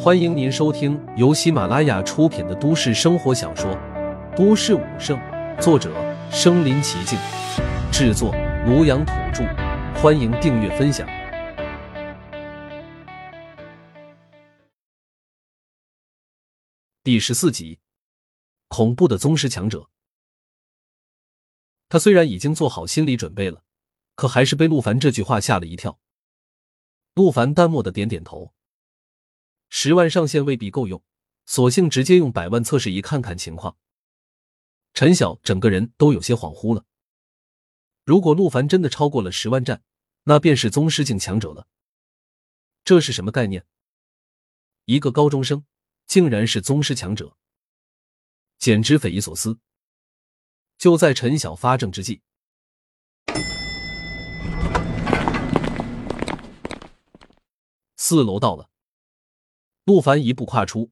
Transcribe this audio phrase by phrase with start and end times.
[0.00, 3.68] 欢迎您收听由喜马拉雅出品的都市生活小说
[4.36, 5.18] 《都市武圣》，
[5.60, 5.92] 作者：
[6.30, 7.18] 身临其境，
[7.90, 8.32] 制作：
[8.64, 9.42] 庐阳土著。
[10.00, 11.04] 欢迎订阅分享。
[17.02, 17.80] 第十四集，
[18.68, 19.90] 恐怖的宗师强者。
[21.88, 23.64] 他虽然已经做好心理准备了，
[24.14, 25.98] 可还是被陆凡这句话吓了一跳。
[27.14, 28.52] 陆凡淡漠的点点头。
[29.68, 31.02] 十万上限未必够用，
[31.46, 33.76] 索性直接用百万测试仪看看情况。
[34.94, 36.84] 陈晓整个人都有些恍惚了。
[38.04, 39.82] 如果陆凡真的超过了十万战，
[40.24, 41.68] 那便是宗师境强者了。
[42.84, 43.66] 这是什么概念？
[44.86, 45.66] 一个高中生
[46.06, 47.36] 竟然是宗师强者，
[48.58, 49.58] 简直匪夷所思。
[50.78, 52.22] 就在陈晓发怔之际，
[57.96, 58.70] 四楼到了。
[59.88, 60.90] 陆凡一步跨出，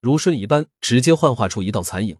[0.00, 2.16] 如瞬移般直接幻化出一道残影。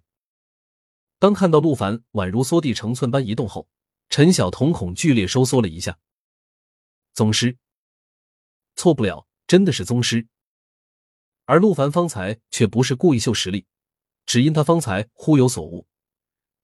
[1.18, 3.66] 当看到陆凡宛如缩地成寸般移动后，
[4.10, 5.98] 陈晓瞳孔剧烈收缩了一下。
[7.14, 7.56] 宗师，
[8.76, 10.28] 错不了，真的是宗师。
[11.46, 13.64] 而陆凡方才却不是故意秀实力，
[14.26, 15.86] 只因他方才忽有所悟，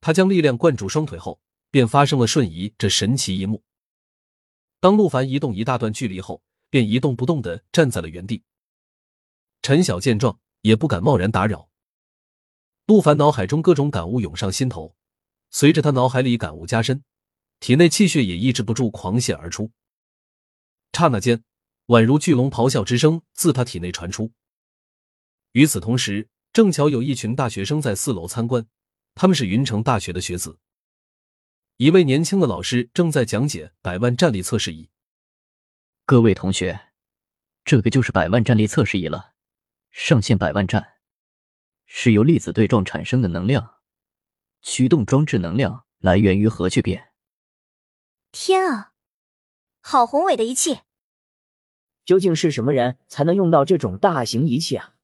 [0.02, 3.62] 他将力量灌注双腿后，便发生了瞬移这神奇一幕。
[4.78, 8.42] 当陆凡移动一大段距离后，便一动不动的站在了原地。
[9.64, 11.70] 陈晓见状，也不敢贸然打扰。
[12.84, 14.94] 陆凡脑海中各种感悟涌上心头，
[15.48, 17.02] 随着他脑海里感悟加深，
[17.60, 19.72] 体内气血也抑制不住狂泻而出。
[20.92, 21.42] 刹那间，
[21.86, 24.32] 宛如巨龙咆哮之声自他体内传出。
[25.52, 28.66] 与此同时，正巧有一群大学生在四楼参观，
[29.14, 30.58] 他们是云城大学的学子。
[31.78, 34.90] 一位年轻的老师正在讲解百万战力测试仪。
[36.04, 36.92] 各位同学，
[37.64, 39.32] 这个就是百万战力测试仪了。
[39.96, 40.94] 上限百万战，
[41.86, 43.76] 是由粒子对撞产生的能量。
[44.60, 47.12] 驱动装置能量来源于核聚变。
[48.32, 48.92] 天啊，
[49.80, 50.80] 好宏伟的仪器！
[52.04, 54.96] 究竟是什么人才能用到这种大型仪器啊？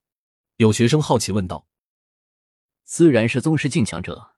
[0.56, 1.68] 有学生好奇问道。
[2.82, 4.32] 自然是宗师境强者。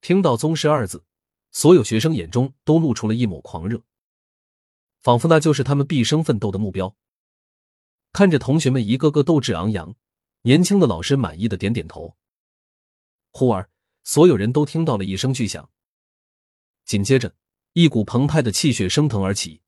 [0.00, 1.04] 听到“宗师”二字，
[1.52, 3.84] 所有学生眼中都露出了一抹狂热，
[4.98, 6.96] 仿佛那就是他们毕生奋斗的目标。
[8.12, 9.94] 看着同学们一个个斗志昂扬，
[10.42, 12.16] 年轻的老师满意的点点头。
[13.30, 13.70] 忽而，
[14.02, 15.70] 所有人都听到了一声巨响，
[16.84, 17.34] 紧接着，
[17.74, 19.60] 一股澎湃的气血升腾而起，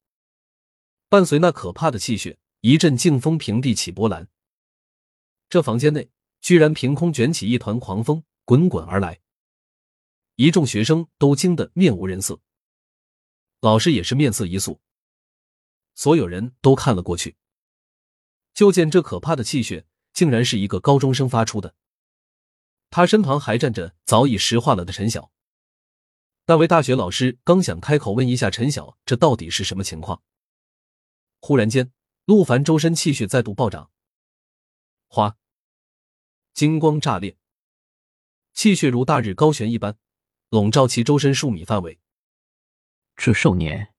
[1.07, 4.27] 伴随那可怕的气血，一阵劲风平地起波澜。
[5.47, 6.09] 这房间内
[6.41, 9.21] 居然凭空卷起一团狂风，滚滚而来，
[10.35, 12.41] 一众学生都惊得面无人色，
[13.61, 14.81] 老师也是面色一肃，
[15.93, 17.37] 所有人都看了过去。
[18.53, 21.75] 就见这可怕的气血，竟然是一个高中生发出的。
[22.89, 25.31] 他身旁还站着早已石化了的陈晓。
[26.47, 30.21] 那位大学老师刚想开口问一下陈晓，这到底是什么情况？
[31.39, 31.93] 忽然间，
[32.25, 33.91] 陆凡周身气血再度暴涨，
[35.07, 35.37] 哗，
[36.53, 37.37] 金光炸裂，
[38.53, 39.97] 气血如大日高悬一般，
[40.49, 41.99] 笼罩其周身数米范围。
[43.15, 43.93] 这少年，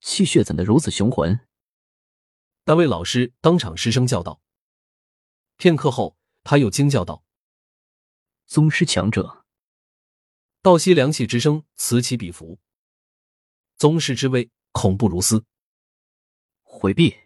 [0.00, 1.40] 气血怎的如此雄浑？
[2.64, 4.40] 那位老师当场失声叫道。
[5.56, 7.24] 片刻后，他又惊叫道
[8.46, 9.44] ：“宗师强者！”
[10.62, 12.60] 倒吸凉气之声此起彼伏。
[13.76, 15.44] 宗师之威，恐怖如斯。
[16.62, 17.16] 回避。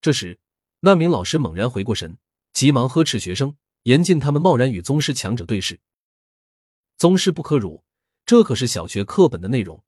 [0.00, 0.40] 这时，
[0.80, 2.18] 那名老师猛然回过神，
[2.52, 5.80] 急忙呵斥学生，严禁他们贸然与宗师强者对视。
[6.96, 7.84] 宗师不可辱，
[8.26, 9.84] 这可是小学课本的内容。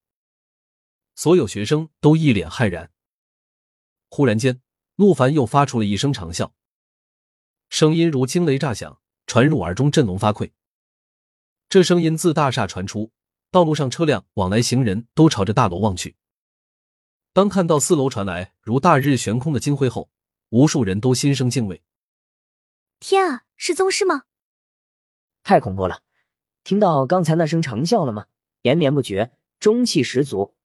[1.16, 2.92] 所有学生都一脸骇然。
[4.10, 4.60] 忽然间，
[4.96, 6.50] 陆凡又发出了一声长啸，
[7.68, 10.50] 声音如惊雷炸响，传入耳中，振聋发聩。
[11.68, 13.12] 这声音自大厦传出，
[13.52, 16.16] 道路上车辆往来行人都朝着大楼望去。
[17.32, 20.10] 当看到四楼传来如大日悬空的金辉后，
[20.48, 21.80] 无数人都心生敬畏。
[22.98, 24.24] 天啊，是宗师吗？
[25.44, 26.02] 太恐怖了！
[26.64, 28.26] 听到刚才那声长啸了吗？
[28.62, 30.56] 延绵不绝，中气十足。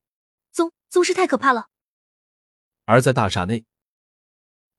[0.51, 1.69] 宗宗师太可怕了。
[2.85, 3.65] 而在大厦内，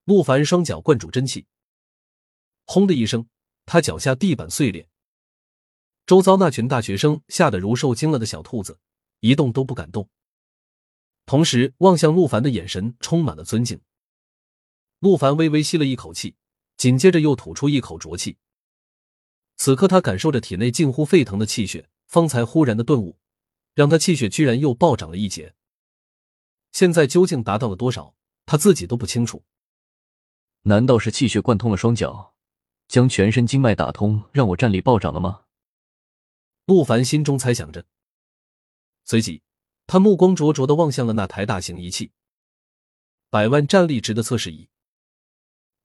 [0.05, 1.47] 陆凡双脚灌注真气，
[2.65, 3.29] 轰的一声，
[3.65, 4.89] 他脚下地板碎裂。
[6.07, 8.79] 周遭那群大学生吓得如受惊了的小兔子，
[9.19, 10.09] 一动都不敢动，
[11.25, 13.81] 同时望向陆凡的眼神充满了尊敬。
[15.01, 16.37] 陆凡微微吸了一口气，
[16.77, 18.39] 紧接着又吐出一口浊气。
[19.57, 23.19] 此刻他感受着体内近乎沸腾的气血，方才忽然的顿悟，
[23.75, 25.56] 让他气血居然又暴涨了一截。
[26.77, 28.15] 现在究竟达到了多少，
[28.45, 29.47] 他自己都不清楚。
[30.65, 32.35] 难道是气血贯通了双脚，
[32.87, 35.47] 将全身经脉打通，让我战力暴涨了吗？
[36.67, 37.87] 陆凡心中猜想着，
[39.05, 39.43] 随即
[39.87, 42.13] 他目光灼灼的望向了那台大型仪器——
[43.31, 44.69] 百万战力值的测试仪。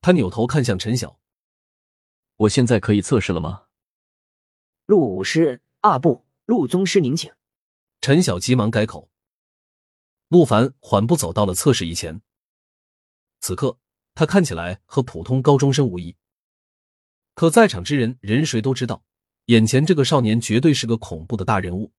[0.01, 1.21] 他扭头看向陈晓
[2.35, 3.67] ：“我现在可以测试了吗？”
[4.87, 7.31] 陆武师，啊不，陆宗师，您请。
[8.01, 9.09] 陈晓急忙改口。
[10.31, 12.21] 陆凡缓步走到了测试仪前。
[13.41, 13.77] 此刻，
[14.15, 16.15] 他看起来和普通高中生无异，
[17.35, 19.03] 可在场之人人谁都知道，
[19.47, 21.91] 眼前这个少年绝对是个恐怖的大人物。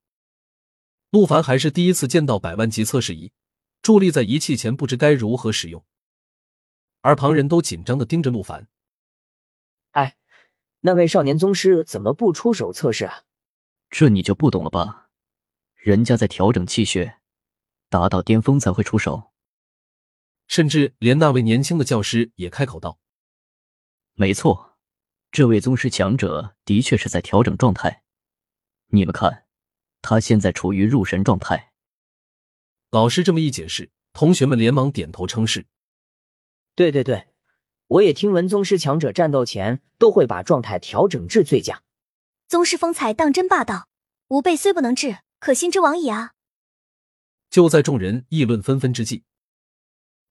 [1.10, 3.32] 陆凡还是第一次见到百万级测试仪，
[3.82, 5.84] 伫立在仪器前，不知该如何使用。
[7.02, 8.66] 而旁人都紧张的盯着陆凡。
[9.90, 10.16] 哎，
[10.80, 13.24] 那位少年宗师怎么不出手测试啊？
[13.90, 15.10] 这你就不懂了吧？
[15.74, 17.18] 人家在调整气血，
[17.92, 19.30] 达到巅峰才会出手。
[20.48, 22.98] 甚至连那位年轻的教师也开口道
[24.14, 24.78] ：“没错，
[25.30, 28.02] 这位宗师强者的确是在调整状态。
[28.88, 29.44] 你们看，
[30.00, 31.72] 他现在处于入神状态。”
[32.90, 35.66] 老师这么一解释，同学们连忙点头称是。
[36.74, 37.28] 对对对，
[37.86, 41.82] 我也听闻宗师强者战斗前都会把状态调整至最佳。
[42.48, 43.88] 宗师风采当真霸道，
[44.28, 46.32] 吾辈虽不能治，可心之往矣啊！
[47.52, 49.24] 就在众人议论纷纷之际，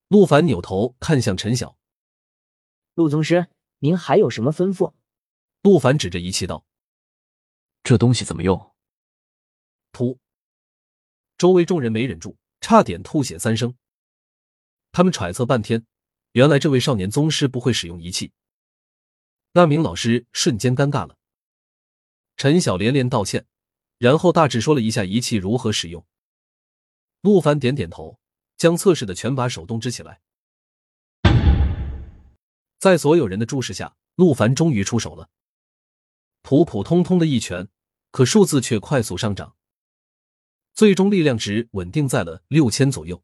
[0.07, 1.77] 陆凡扭头看向陈晓
[2.95, 3.47] ：“陆宗师，
[3.77, 4.95] 您还有什么吩咐？”
[5.61, 6.65] 陆凡指着仪器道
[7.83, 8.73] ：“这东西怎么用？”
[9.93, 10.17] 噗！
[11.37, 13.75] 周围众人没忍住，差点吐血三声。
[14.91, 15.85] 他们揣测半天。
[16.31, 18.31] 原来这位少年宗师不会使用仪器，
[19.51, 21.17] 那名老师瞬间尴尬了。
[22.35, 23.45] 陈晓连连道歉，
[23.99, 26.03] 然后大致说了一下仪器如何使用。
[27.21, 28.19] 陆凡点点头，
[28.57, 30.21] 将测试的拳把手动支起来。
[32.79, 35.29] 在所有人的注视下，陆凡终于出手了。
[36.41, 37.67] 普普通通的一拳，
[38.09, 39.55] 可数字却快速上涨，
[40.73, 43.23] 最终力量值稳定在了六千左右。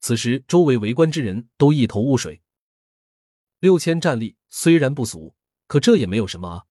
[0.00, 2.42] 此时，周围围观之人都一头雾水。
[3.60, 5.36] 六千战力虽然不俗，
[5.68, 6.64] 可这也没有什么啊，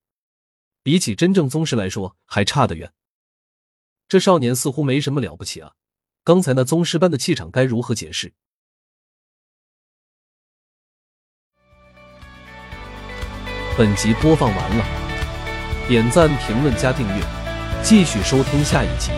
[0.84, 2.94] 比起真正宗师来说还差得远。
[4.10, 5.76] 这少年似乎没什么了不起啊，
[6.24, 8.34] 刚才那宗师般的气场该如何解释？
[13.76, 14.86] 本集播放完了，
[15.88, 17.24] 点赞、评论、加订阅，
[17.82, 19.10] 继续收听下一集。